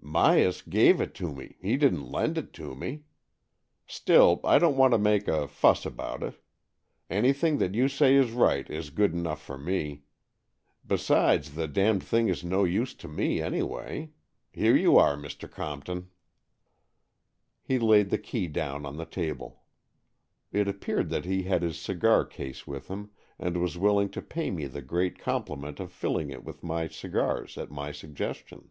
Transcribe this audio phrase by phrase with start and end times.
[0.00, 3.02] "Myas gave it me— he didn't lend it me.
[3.84, 7.50] Still, I don't want to make a fuss about AN EXCHANGE OF SOULS 123 it.
[7.50, 10.04] Anything that you say is right is good enough for me.
[10.86, 14.12] Besides, the damned thing is no use to me anyway.
[14.52, 15.50] Here you are, Mr.
[15.50, 16.10] Compton.''
[17.60, 19.64] He laid the key down on the table.
[20.52, 24.52] It appeared that he had his cigar case with him, and was willing to pay
[24.52, 28.70] me the great com pliment of filling it with my cigars at my suggestion.